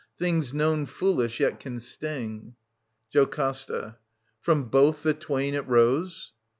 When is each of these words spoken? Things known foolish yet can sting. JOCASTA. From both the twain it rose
Things 0.17 0.51
known 0.51 0.87
foolish 0.87 1.39
yet 1.39 1.59
can 1.59 1.79
sting. 1.79 2.55
JOCASTA. 3.11 3.97
From 4.39 4.63
both 4.63 5.03
the 5.03 5.13
twain 5.13 5.53
it 5.53 5.67
rose 5.67 6.33